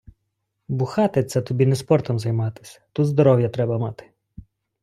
Бухати 0.67 1.23
це 1.23 1.41
тобі 1.41 1.65
не 1.65 1.75
спортом 1.75 2.19
займатись, 2.19 2.81
тут 2.93 3.05
здоров'я 3.05 3.49
треба 3.49 3.77
мати 3.79 4.09